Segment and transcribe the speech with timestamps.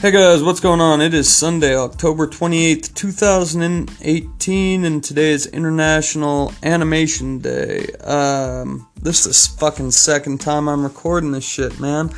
[0.00, 1.00] Hey guys, what's going on?
[1.00, 7.88] It is Sunday, October 28th, 2018, and today is International Animation Day.
[8.04, 12.12] Um, this is fucking second time I'm recording this shit, man.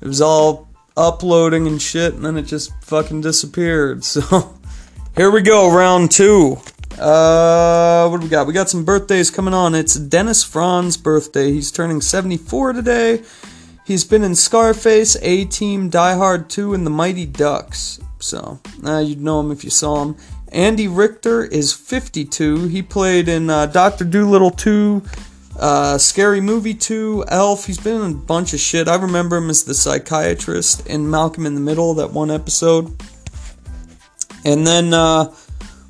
[0.00, 4.02] It was all uploading and shit, and then it just fucking disappeared.
[4.04, 4.58] So,
[5.14, 6.56] here we go, round two.
[6.98, 8.46] Uh, what do we got?
[8.46, 9.74] We got some birthdays coming on.
[9.74, 11.52] It's Dennis Franz's birthday.
[11.52, 13.22] He's turning 74 today.
[13.86, 18.00] He's been in Scarface, A Team, Die Hard 2, and The Mighty Ducks.
[18.18, 20.16] So, uh, you'd know him if you saw him.
[20.50, 22.66] Andy Richter is 52.
[22.66, 25.02] He played in uh, Doctor Dolittle 2,
[25.60, 27.66] uh, Scary Movie 2, Elf.
[27.66, 28.88] He's been in a bunch of shit.
[28.88, 32.92] I remember him as the psychiatrist in Malcolm in the Middle, that one episode.
[34.44, 35.32] And then uh,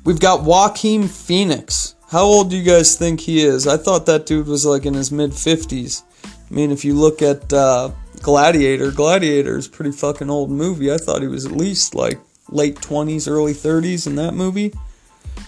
[0.03, 1.95] we've got Joaquin Phoenix.
[2.11, 3.65] How old do you guys think he is?
[3.65, 6.03] I thought that dude was like in his mid 50s.
[6.49, 10.91] I mean, if you look at uh, Gladiator, Gladiator is pretty fucking old movie.
[10.91, 14.73] I thought he was at least like late 20s, early 30s in that movie.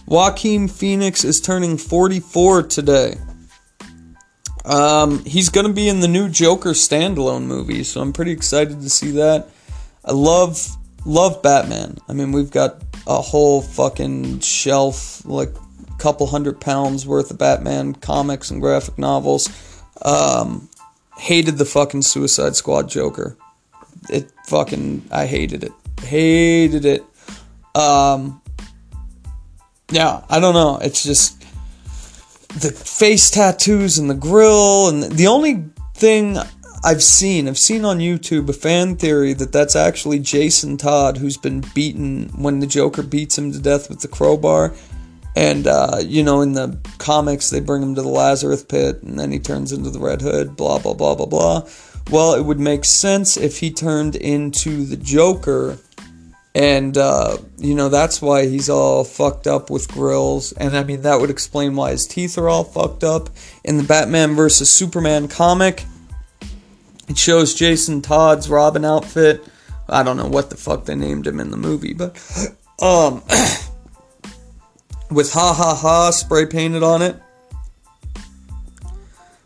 [0.06, 3.16] Joaquin Phoenix is turning 44 today.
[4.66, 8.82] Um, he's going to be in the new Joker standalone movie, so I'm pretty excited
[8.82, 9.50] to see that.
[10.06, 10.60] I love
[11.06, 11.98] love Batman.
[12.08, 17.38] I mean, we've got a whole fucking shelf, like a couple hundred pounds worth of
[17.38, 19.50] Batman comics and graphic novels.
[20.02, 20.69] Um,
[21.20, 23.38] hated the fucking Suicide Squad Joker.
[24.10, 25.74] It fucking I hated it.
[26.02, 27.04] Hated it.
[27.76, 28.42] Um
[29.92, 30.78] yeah, I don't know.
[30.82, 31.42] It's just
[32.60, 36.38] the face tattoos and the grill and the only thing
[36.84, 41.38] I've seen, I've seen on YouTube a fan theory that that's actually Jason Todd who's
[41.38, 44.74] been beaten when the Joker beats him to death with the crowbar
[45.40, 49.18] and, uh, you know, in the comics, they bring him to the Lazarus pit and
[49.18, 51.66] then he turns into the Red Hood, blah, blah, blah, blah, blah.
[52.12, 55.78] Well, it would make sense if he turned into the Joker.
[56.54, 60.52] And, uh, you know, that's why he's all fucked up with grills.
[60.52, 63.30] And, I mean, that would explain why his teeth are all fucked up.
[63.64, 64.70] In the Batman vs.
[64.70, 65.86] Superman comic,
[67.08, 69.42] it shows Jason Todd's Robin outfit.
[69.88, 72.18] I don't know what the fuck they named him in the movie, but,
[72.82, 73.24] um,.
[75.10, 77.16] with ha ha ha spray painted on it.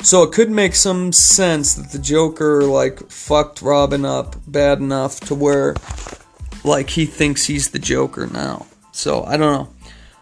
[0.02, 5.20] So it could make some sense that the Joker like fucked Robin up bad enough
[5.22, 5.76] to where
[6.64, 8.66] like he thinks he's the Joker now.
[8.92, 9.74] So I don't know.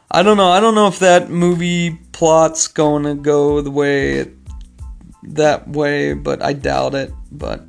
[0.09, 0.50] I don't know.
[0.50, 4.34] I don't know if that movie plot's going to go the way it,
[5.24, 7.12] that way, but I doubt it.
[7.31, 7.63] But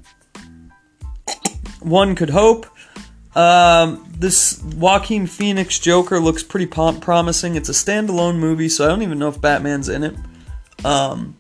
[1.81, 2.67] one could hope.
[3.35, 7.57] Um, this Joaquin Phoenix Joker looks pretty promising.
[7.57, 10.15] It's a standalone movie, so I don't even know if Batman's in it.
[10.85, 11.37] Um,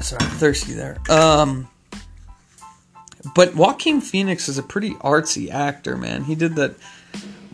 [0.00, 0.98] sorry, I'm thirsty there.
[1.08, 1.68] Um,
[3.34, 6.24] but Joaquin Phoenix is a pretty artsy actor, man.
[6.24, 6.74] He did that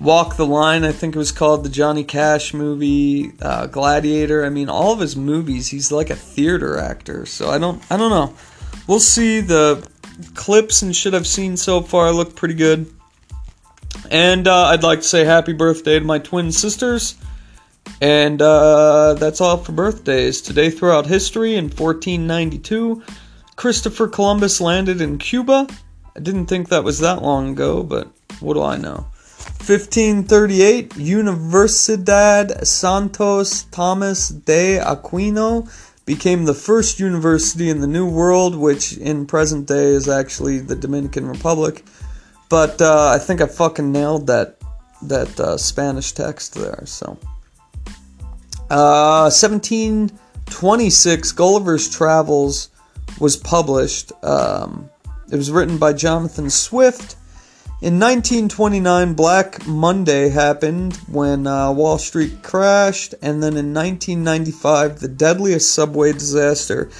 [0.01, 4.45] Walk the Line, I think it was called the Johnny Cash movie, uh, Gladiator.
[4.45, 7.27] I mean, all of his movies, he's like a theater actor.
[7.27, 8.35] So I don't, I don't know.
[8.87, 9.87] We'll see the
[10.35, 12.93] clips and shit I've seen so far look pretty good.
[14.11, 17.17] And uh, I'd like to say happy birthday to my twin sisters.
[18.01, 20.41] And uh, that's all for birthdays.
[20.41, 23.03] Today, throughout history, in 1492,
[23.57, 25.67] Christopher Columbus landed in Cuba.
[26.17, 28.09] I didn't think that was that long ago, but
[28.41, 29.07] what do I know?
[29.67, 35.69] 1538, Universidad Santos Thomas de Aquino
[36.11, 40.75] became the first university in the New World, which in present day is actually the
[40.75, 41.85] Dominican Republic.
[42.49, 44.57] But uh, I think I fucking nailed that
[45.03, 46.83] that uh, Spanish text there.
[46.85, 47.17] So,
[48.71, 52.71] uh, 1726, Gulliver's Travels
[53.21, 54.11] was published.
[54.25, 54.91] Um,
[55.31, 57.15] it was written by Jonathan Swift
[57.83, 65.09] in 1929, Black Monday happened when uh, Wall Street crashed, and then in 1995, the
[65.09, 66.91] deadliest subway disaster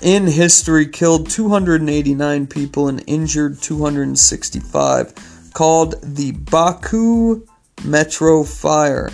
[0.00, 7.46] in history killed 289 people and injured 265, called the Baku
[7.84, 9.10] Metro Fire.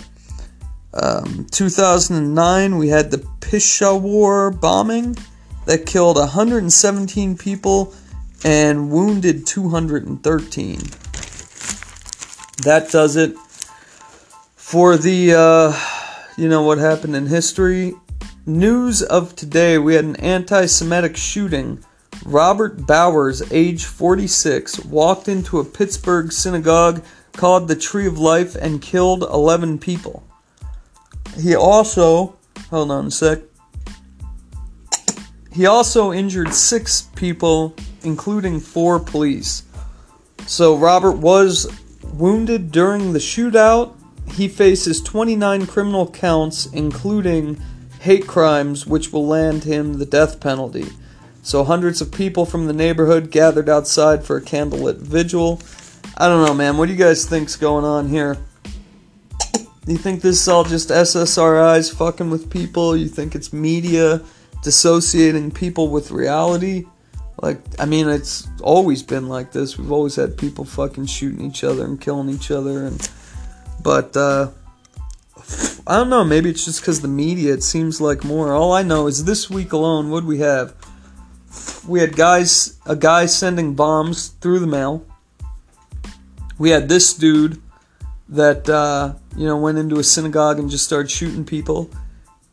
[0.93, 5.17] Um, 2009, we had the Peshawar bombing
[5.65, 7.93] that killed 117 people
[8.45, 10.79] and wounded 213
[12.63, 13.35] that does it
[14.55, 15.79] for the, uh,
[16.37, 17.93] you know, what happened in history.
[18.45, 21.83] News of today we had an anti Semitic shooting.
[22.25, 27.03] Robert Bowers, age 46, walked into a Pittsburgh synagogue
[27.33, 30.27] called the Tree of Life and killed 11 people.
[31.39, 32.35] He also,
[32.69, 33.39] hold on a sec,
[35.53, 39.63] he also injured six people, including four police.
[40.45, 41.67] So Robert was
[42.19, 43.95] wounded during the shootout.
[44.33, 47.59] He faces 29 criminal counts, including
[48.01, 50.85] hate crimes, which will land him the death penalty.
[51.41, 55.61] So hundreds of people from the neighborhood gathered outside for a candlelit vigil.
[56.17, 56.77] I don't know, man.
[56.77, 58.37] What do you guys think's going on here?
[59.87, 62.95] You think this is all just SSRIs fucking with people?
[62.95, 64.21] You think it's media
[64.61, 66.85] dissociating people with reality?
[67.41, 69.77] Like, I mean, it's always been like this.
[69.77, 73.09] We've always had people fucking shooting each other and killing each other, and
[73.81, 74.49] but uh,
[75.87, 76.25] I don't know.
[76.25, 77.53] Maybe it's just because the media.
[77.53, 78.53] It seems like more.
[78.53, 80.75] All I know is this week alone, what we have?
[81.87, 85.05] We had guys, a guy sending bombs through the mail.
[86.57, 87.61] We had this dude
[88.27, 91.89] that uh, you know went into a synagogue and just started shooting people.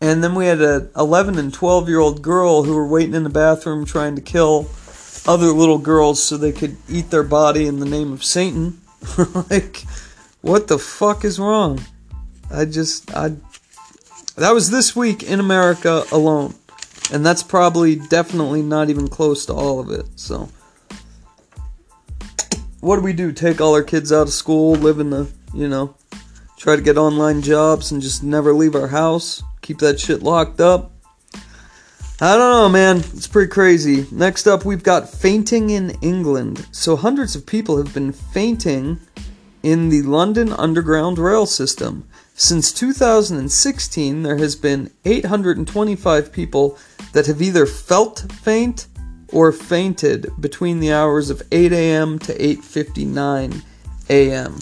[0.06, 3.24] And then we had a 11 and 12 year old girl who were waiting in
[3.24, 4.70] the bathroom trying to kill
[5.26, 8.80] other little girls so they could eat their body in the name of Satan.
[9.50, 9.82] like,
[10.42, 11.80] what the fuck is wrong?
[12.52, 13.32] I just, I.
[14.36, 16.54] That was this week in America alone.
[17.12, 20.48] And that's probably definitely not even close to all of it, so.
[22.78, 23.32] What do we do?
[23.32, 25.96] Take all our kids out of school, live in the, you know,
[26.58, 29.42] try to get online jobs and just never leave our house?
[29.66, 30.92] Keep that shit locked up?
[32.20, 32.98] I don't know, man.
[32.98, 34.06] It's pretty crazy.
[34.12, 36.68] Next up, we've got fainting in England.
[36.70, 39.00] So, hundreds of people have been fainting
[39.64, 42.08] in the London Underground rail system.
[42.36, 46.78] Since 2016, there has been 825 people
[47.12, 48.86] that have either felt faint
[49.32, 52.20] or fainted between the hours of 8 a.m.
[52.20, 53.64] to 8:59
[54.08, 54.58] a.m.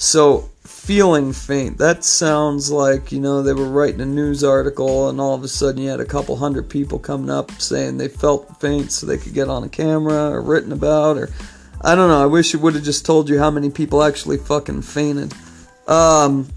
[0.00, 1.76] So, feeling faint.
[1.76, 5.48] That sounds like, you know, they were writing a news article and all of a
[5.48, 9.18] sudden you had a couple hundred people coming up saying they felt faint so they
[9.18, 11.28] could get on a camera or written about or
[11.82, 12.22] I don't know.
[12.22, 15.34] I wish it would have just told you how many people actually fucking fainted.
[15.86, 16.48] Um,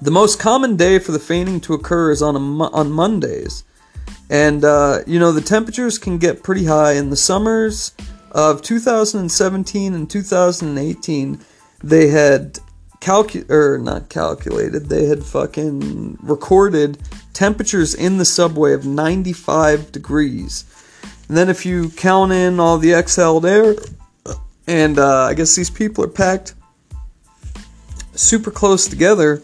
[0.00, 3.64] the most common day for the fainting to occur is on on Mondays.
[4.30, 7.92] And uh, you know, the temperatures can get pretty high in the summers
[8.30, 11.40] of 2017 and 2018.
[11.84, 12.58] They had
[13.00, 14.88] calcu or not calculated.
[14.88, 16.98] They had fucking recorded
[17.34, 20.64] temperatures in the subway of 95 degrees.
[21.28, 23.74] And then if you count in all the exhaled air,
[24.66, 26.54] and uh, I guess these people are packed
[28.14, 29.42] super close together.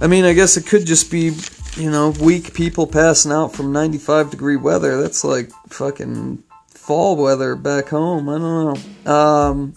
[0.00, 1.32] I mean, I guess it could just be,
[1.76, 5.00] you know, weak people passing out from 95 degree weather.
[5.00, 8.28] That's like fucking fall weather back home.
[8.28, 9.12] I don't know.
[9.12, 9.74] Um,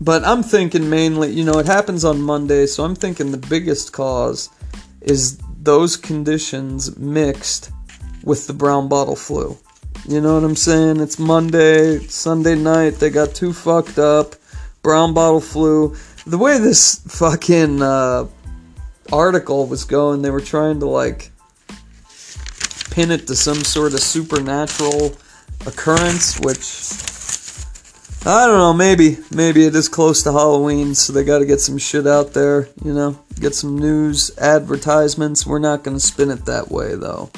[0.00, 3.92] but I'm thinking mainly, you know, it happens on Monday, so I'm thinking the biggest
[3.92, 4.50] cause
[5.00, 7.70] is those conditions mixed
[8.22, 9.56] with the brown bottle flu.
[10.08, 11.00] You know what I'm saying?
[11.00, 14.34] It's Monday, Sunday night, they got too fucked up.
[14.82, 15.96] Brown bottle flu.
[16.26, 18.26] The way this fucking uh,
[19.12, 21.30] article was going, they were trying to like
[22.90, 25.16] pin it to some sort of supernatural
[25.66, 26.62] occurrence, which
[28.28, 29.18] I don't know, maybe.
[29.32, 32.68] Maybe it is close to Halloween, so they got to get some shit out there,
[32.84, 35.46] you know, get some news, advertisements.
[35.46, 37.30] We're not going to spin it that way, though.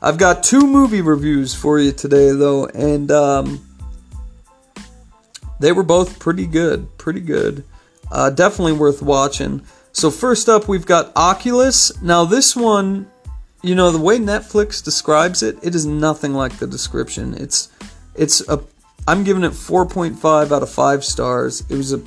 [0.00, 3.66] I've got two movie reviews for you today, though, and um,
[5.58, 6.96] they were both pretty good.
[6.96, 7.64] Pretty good.
[8.12, 9.62] Uh, definitely worth watching.
[9.90, 12.00] So, first up, we've got Oculus.
[12.00, 13.10] Now, this one,
[13.62, 17.34] you know, the way Netflix describes it, it is nothing like the description.
[17.34, 17.68] It's
[18.14, 18.62] it's a
[19.08, 21.62] I'm giving it 4.5 out of 5 stars.
[21.68, 22.02] It was a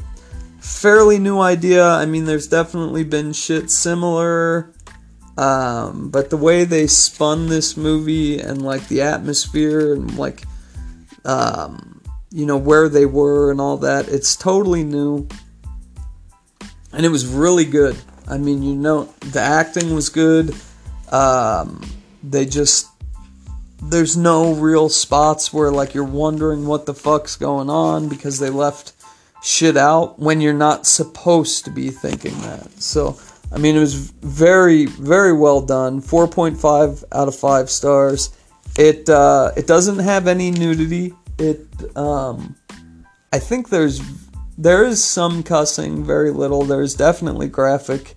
[0.60, 1.86] fairly new idea.
[1.86, 4.74] I mean, there's definitely been shit similar.
[5.38, 10.44] Um, but the way they spun this movie and like the atmosphere and like,
[11.24, 12.02] um,
[12.32, 15.28] you know, where they were and all that, it's totally new.
[16.92, 17.98] And it was really good.
[18.28, 20.54] I mean, you know, the acting was good.
[21.12, 21.82] Um,
[22.22, 22.88] they just
[23.82, 28.50] there's no real spots where like you're wondering what the fuck's going on because they
[28.50, 28.94] left
[29.42, 32.70] shit out when you're not supposed to be thinking that.
[32.82, 33.18] So,
[33.52, 36.02] I mean, it was very, very well done.
[36.02, 38.36] 4.5 out of 5 stars.
[38.78, 41.14] It uh, it doesn't have any nudity.
[41.38, 41.68] It
[41.98, 42.56] um,
[43.34, 44.00] I think there's
[44.58, 46.64] there is some cussing, very little.
[46.64, 48.16] There's definitely graphic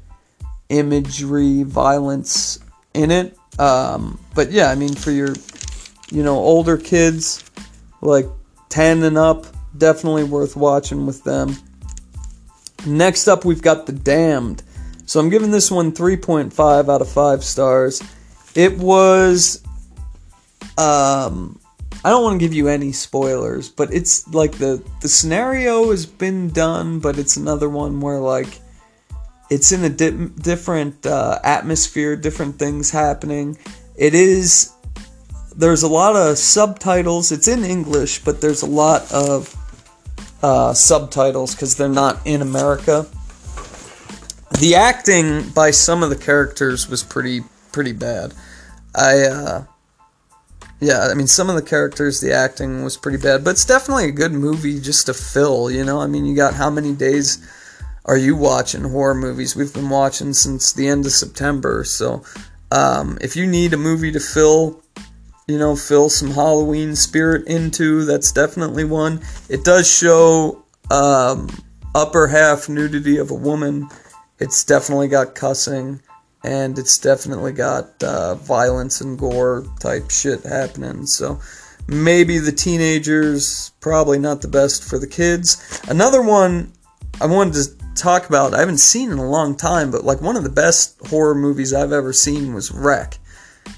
[0.69, 2.59] imagery, violence
[2.95, 3.37] in it.
[3.59, 5.35] Um, but yeah, I mean, for your
[6.12, 7.42] you know, older kids,
[8.02, 8.26] like
[8.68, 11.56] 10 and up, definitely worth watching with them.
[12.87, 14.62] Next up, we've got The Damned.
[15.06, 18.02] So I'm giving this one 3.5 out of 5 stars.
[18.54, 19.62] It was
[20.76, 21.59] um,
[22.04, 26.06] I don't want to give you any spoilers, but it's like the the scenario has
[26.06, 28.61] been done, but it's another one where like
[29.52, 33.59] it's in a di- different uh, atmosphere, different things happening.
[33.97, 34.73] It is
[35.54, 37.30] there's a lot of subtitles.
[37.30, 39.54] It's in English, but there's a lot of
[40.42, 43.06] uh, subtitles because they're not in America.
[44.59, 47.42] The acting by some of the characters was pretty
[47.73, 48.32] pretty bad.
[48.94, 49.64] I uh,
[50.80, 54.09] yeah, I mean some of the characters, the acting was pretty bad, but it's definitely
[54.09, 55.71] a good movie just to fill.
[55.71, 57.47] You know, I mean, you got how many days
[58.04, 59.54] are you watching horror movies?
[59.56, 62.23] We've been watching since the end of September, so
[62.71, 64.82] um, if you need a movie to fill
[65.47, 68.04] you know, fill some Halloween spirit into.
[68.04, 69.21] That's definitely one.
[69.49, 71.49] It does show um,
[71.94, 73.88] upper half nudity of a woman.
[74.38, 76.00] It's definitely got cussing,
[76.44, 81.06] and it's definitely got uh, violence and gore type shit happening.
[81.06, 81.40] So
[81.87, 85.82] maybe the teenagers, probably not the best for the kids.
[85.88, 86.73] Another one
[87.21, 90.37] I wanted to talk about, I haven't seen in a long time, but like one
[90.37, 93.18] of the best horror movies I've ever seen was Wreck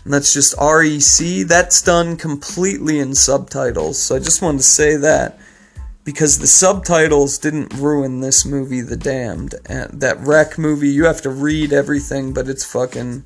[0.05, 1.47] and that's just REC.
[1.47, 4.01] That's done completely in subtitles.
[4.01, 5.39] So I just wanted to say that
[6.05, 9.55] because the subtitles didn't ruin this movie, The Damned.
[9.67, 13.25] And that Wreck movie, you have to read everything, but it's fucking.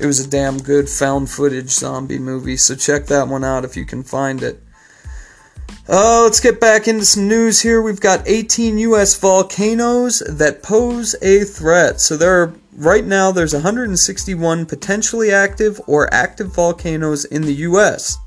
[0.00, 2.56] It was a damn good found footage zombie movie.
[2.56, 4.62] So check that one out if you can find it.
[5.90, 7.80] Uh, let's get back into some news here.
[7.80, 9.18] We've got 18 U.S.
[9.18, 11.98] volcanoes that pose a threat.
[11.98, 18.18] So there are right now there's 161 potentially active or active volcanoes in the US.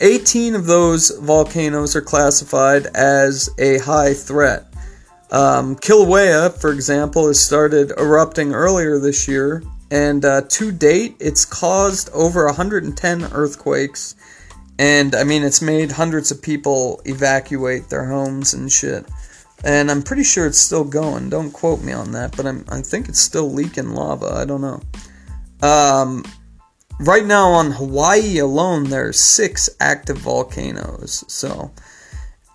[0.00, 4.72] 18 of those volcanoes are classified as a high threat.
[5.30, 11.44] Um, Kilauea, for example, has started erupting earlier this year, and uh, to date, it's
[11.44, 14.16] caused over 110 earthquakes,
[14.80, 19.06] and I mean, it's made hundreds of people evacuate their homes and shit
[19.64, 21.28] and I'm pretty sure it's still going.
[21.28, 24.32] Don't quote me on that, but I'm, I think it's still leaking lava.
[24.34, 24.80] I don't know.
[25.62, 26.24] Um,
[26.98, 31.24] right now on Hawaii alone, there are six active volcanoes.
[31.28, 31.70] So,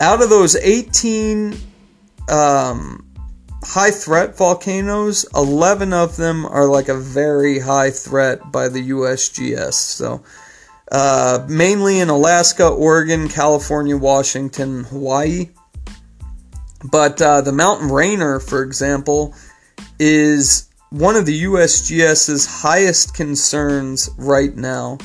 [0.02, 1.56] out of those 18
[2.30, 3.08] um,
[3.64, 9.74] high threat volcanoes, 11 of them are like a very high threat by the USGS.
[9.74, 10.24] So,
[10.96, 15.50] uh, mainly in Alaska, Oregon, California, Washington, Hawaii.
[16.90, 19.36] But uh, the Mountain Rainier, for example,
[20.00, 24.98] is one of the USGS's highest concerns right now.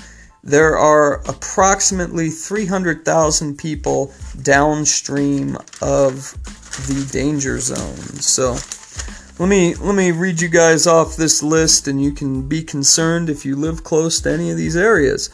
[0.45, 6.39] There are approximately 300,000 people downstream of
[6.87, 7.97] the danger zone.
[8.21, 8.57] So
[9.41, 13.29] let me let me read you guys off this list and you can be concerned
[13.29, 15.31] if you live close to any of these areas.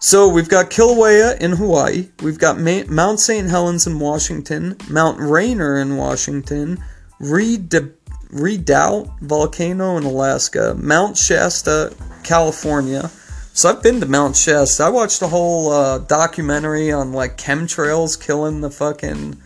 [0.00, 3.48] So we've got Kilauea in Hawaii, we've got Ma- Mount St.
[3.48, 6.78] Helens in Washington, Mount Rainier in Washington,
[7.18, 13.10] Redoubt Volcano in Alaska, Mount Shasta, California.
[13.54, 14.84] So I've been to Mount Shasta.
[14.84, 19.36] I watched a whole uh, documentary on like chemtrails killing the fucking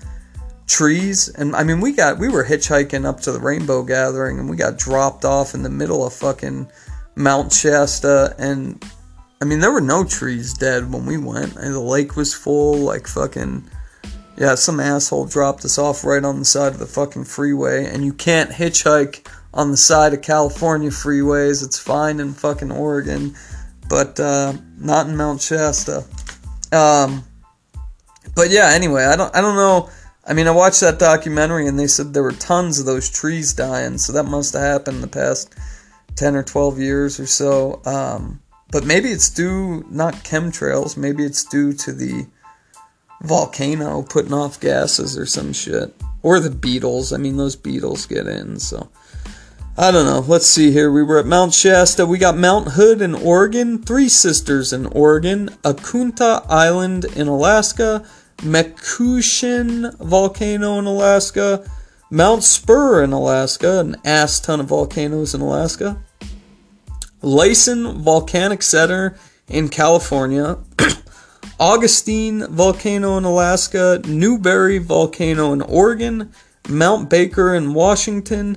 [0.67, 4.51] trees, and I mean we got we were hitchhiking up to the Rainbow Gathering, and
[4.51, 6.71] we got dropped off in the middle of fucking
[7.17, 8.85] Mount Shasta, and
[9.43, 11.57] I mean, there were no trees dead when we went.
[11.57, 13.69] And the lake was full, like fucking.
[14.37, 18.05] Yeah, some asshole dropped us off right on the side of the fucking freeway, and
[18.05, 21.65] you can't hitchhike on the side of California freeways.
[21.65, 23.35] It's fine in fucking Oregon,
[23.89, 26.05] but uh, not in Mount Shasta.
[26.71, 27.25] Um,
[28.37, 29.91] but yeah, anyway, I don't, I don't know.
[30.25, 33.53] I mean, I watched that documentary, and they said there were tons of those trees
[33.53, 35.53] dying, so that must have happened in the past
[36.15, 37.83] ten or twelve years or so.
[37.85, 38.42] Um,
[38.73, 42.27] but maybe it's due not chemtrails, maybe it's due to the
[43.23, 45.95] volcano putting off gases or some shit.
[46.25, 47.13] Or the beetles.
[47.13, 48.89] I mean, those beetles get in, so.
[49.77, 50.21] I don't know.
[50.21, 50.93] Let's see here.
[50.93, 52.07] We were at Mount Shasta.
[52.07, 58.05] We got Mount Hood in Oregon, Three Sisters in Oregon, Akunta Island in Alaska,
[58.39, 61.69] Makushin Volcano in Alaska,
[62.11, 65.97] Mount Spur in Alaska, an ass ton of volcanoes in Alaska,
[67.23, 69.17] Lassen Volcanic Center
[69.49, 70.59] in California,
[71.61, 76.33] Augustine Volcano in Alaska, Newberry Volcano in Oregon,
[76.69, 78.57] Mount Baker in Washington,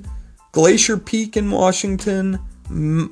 [0.52, 3.12] Glacier Peak in Washington, M-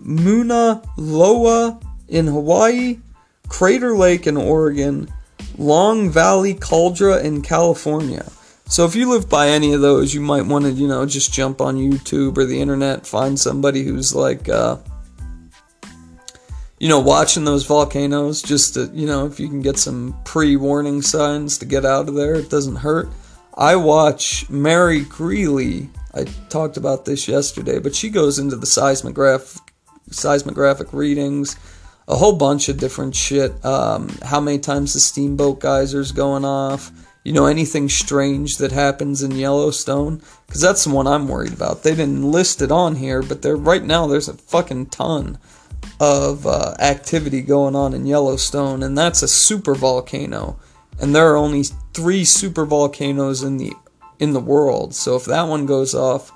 [0.98, 3.00] Loa in Hawaii,
[3.48, 5.12] Crater Lake in Oregon,
[5.58, 8.26] Long Valley Caldera in California.
[8.66, 11.34] So if you live by any of those, you might want to, you know, just
[11.34, 14.78] jump on YouTube or the internet, find somebody who's like, uh,
[16.84, 20.58] you know, watching those volcanoes just to, you know, if you can get some pre
[20.58, 23.08] warning signs to get out of there, it doesn't hurt.
[23.56, 25.90] I watch Mary Greeley.
[26.13, 29.62] I talked about this yesterday, but she goes into the seismograph,
[30.12, 31.56] seismographic readings,
[32.10, 33.63] a whole bunch of different shit.
[33.63, 36.92] Um, how many times the steamboat geysers going off?
[37.24, 40.22] You know, anything strange that happens in Yellowstone?
[40.48, 41.84] Because that's the one I'm worried about.
[41.84, 45.38] They didn't list it on here, but there right now there's a fucking ton
[46.00, 50.58] of uh, activity going on in Yellowstone, and that's a super volcano.
[51.00, 51.63] And there are only
[51.94, 53.74] three super volcanoes in the
[54.20, 54.94] in the world.
[54.96, 56.32] So if that one goes off,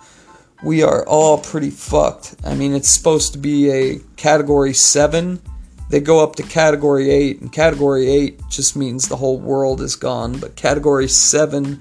[0.64, 2.36] we are all pretty fucked.
[2.44, 5.42] I mean, it's supposed to be a category seven.
[5.90, 9.96] They go up to category eight, and category eight just means the whole world is
[9.96, 10.40] gone.
[10.40, 11.80] But category seven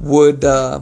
[0.00, 0.80] would uh,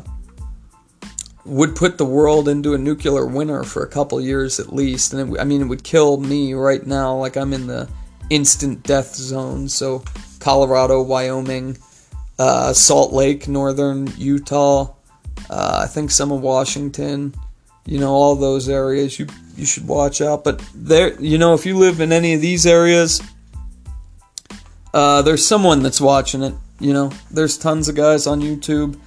[1.47, 5.13] would put the world into a nuclear winter for a couple years at least.
[5.13, 7.17] And it, I mean, it would kill me right now.
[7.17, 7.89] Like I'm in the
[8.31, 9.69] instant death zone.
[9.69, 10.05] So
[10.41, 11.77] Colorado, Wyoming,
[12.39, 14.95] uh, Salt Lake, northern Utah.
[15.51, 17.35] Uh, I think some of Washington.
[17.87, 20.43] You know, all those areas you you should watch out.
[20.43, 23.21] But there, you know, if you live in any of these areas,
[24.95, 26.55] uh, there's someone that's watching it.
[26.81, 28.99] You know, there's tons of guys on YouTube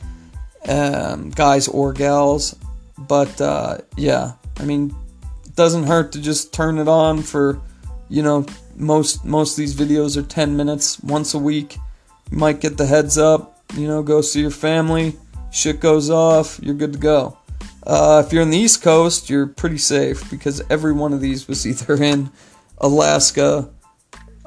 [0.68, 2.56] um, guys or gals.
[2.98, 4.96] But uh, yeah, I mean,
[5.46, 7.62] it doesn't hurt to just turn it on for,
[8.10, 8.46] you know,
[8.76, 11.78] most most of these videos are 10 minutes once a week.
[12.32, 15.16] You might get the heads up, you know, go see your family.
[15.52, 17.38] Shit goes off, you're good to go.
[17.88, 21.48] Uh, if you're in the East Coast, you're pretty safe because every one of these
[21.48, 22.30] was either in
[22.80, 23.70] Alaska,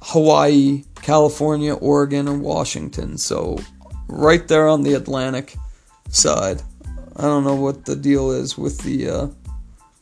[0.02, 3.16] Hawaii, California, Oregon, or Washington.
[3.16, 3.58] So,
[4.08, 5.56] right there on the Atlantic
[6.14, 6.62] side.
[7.16, 9.26] I don't know what the deal is with the uh,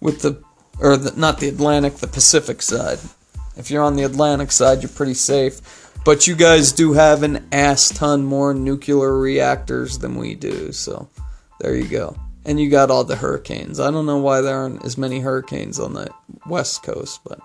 [0.00, 0.42] with the
[0.80, 2.98] or the, not the Atlantic, the Pacific side.
[3.56, 5.60] If you're on the Atlantic side, you're pretty safe.
[6.04, 11.08] But you guys do have an ass ton more nuclear reactors than we do, so
[11.60, 12.16] there you go.
[12.44, 13.80] And you got all the hurricanes.
[13.80, 16.08] I don't know why there aren't as many hurricanes on the
[16.46, 17.40] west coast, but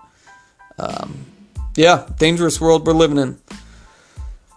[0.78, 1.26] um,
[1.76, 3.38] yeah, dangerous world we're living in.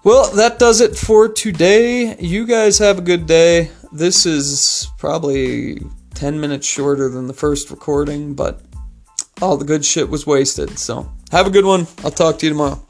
[0.03, 2.15] Well, that does it for today.
[2.17, 3.71] You guys have a good day.
[3.91, 5.81] This is probably
[6.15, 8.61] 10 minutes shorter than the first recording, but
[9.41, 10.77] all the good shit was wasted.
[10.77, 11.87] So, have a good one.
[12.03, 12.86] I'll talk to you tomorrow.